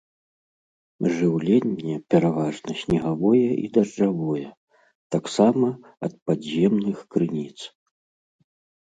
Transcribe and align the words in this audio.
Жыўленне 1.17 1.95
пераважна 2.13 2.71
снегавое 2.83 3.49
і 3.65 3.69
дажджавое, 3.75 4.45
таксама 5.17 5.67
ад 6.09 6.13
падземных 6.31 6.97
крыніц. 7.17 7.53